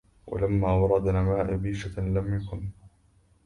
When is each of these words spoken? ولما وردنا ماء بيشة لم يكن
ولما 0.27 0.73
وردنا 0.73 1.21
ماء 1.23 1.55
بيشة 1.55 2.01
لم 2.01 2.35
يكن 2.41 2.69